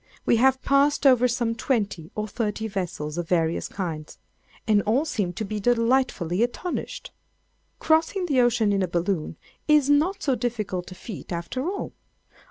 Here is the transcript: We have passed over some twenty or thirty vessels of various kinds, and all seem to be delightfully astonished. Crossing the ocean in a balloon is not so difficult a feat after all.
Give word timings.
We 0.25 0.37
have 0.37 0.63
passed 0.63 1.05
over 1.05 1.27
some 1.27 1.53
twenty 1.53 2.09
or 2.15 2.27
thirty 2.27 2.67
vessels 2.67 3.19
of 3.19 3.29
various 3.29 3.67
kinds, 3.67 4.17
and 4.65 4.81
all 4.81 5.05
seem 5.05 5.31
to 5.33 5.45
be 5.45 5.59
delightfully 5.59 6.41
astonished. 6.41 7.11
Crossing 7.77 8.25
the 8.25 8.41
ocean 8.41 8.73
in 8.73 8.81
a 8.81 8.87
balloon 8.87 9.37
is 9.67 9.91
not 9.91 10.23
so 10.23 10.33
difficult 10.33 10.91
a 10.91 10.95
feat 10.95 11.31
after 11.31 11.69
all. 11.69 11.93